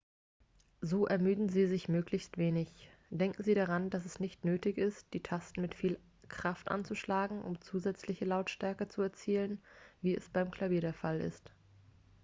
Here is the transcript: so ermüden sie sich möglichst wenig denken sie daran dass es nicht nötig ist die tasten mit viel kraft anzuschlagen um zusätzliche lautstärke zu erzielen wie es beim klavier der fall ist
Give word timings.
so 0.81 1.05
ermüden 1.05 1.47
sie 1.47 1.67
sich 1.67 1.87
möglichst 1.87 2.39
wenig 2.39 2.69
denken 3.11 3.43
sie 3.43 3.53
daran 3.53 3.91
dass 3.91 4.03
es 4.03 4.19
nicht 4.19 4.43
nötig 4.45 4.79
ist 4.79 5.05
die 5.13 5.21
tasten 5.21 5.61
mit 5.61 5.75
viel 5.75 5.99
kraft 6.27 6.71
anzuschlagen 6.71 7.43
um 7.43 7.61
zusätzliche 7.61 8.25
lautstärke 8.25 8.87
zu 8.87 9.03
erzielen 9.03 9.61
wie 10.01 10.15
es 10.17 10.27
beim 10.31 10.49
klavier 10.49 10.81
der 10.81 10.95
fall 10.95 11.21
ist 11.21 11.51